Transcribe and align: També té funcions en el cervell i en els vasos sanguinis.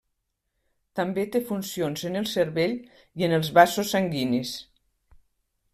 També 0.99 1.25
té 1.35 1.41
funcions 1.49 2.07
en 2.09 2.17
el 2.23 2.25
cervell 2.31 2.75
i 3.21 3.27
en 3.29 3.37
els 3.39 3.53
vasos 3.61 3.95
sanguinis. 3.97 4.57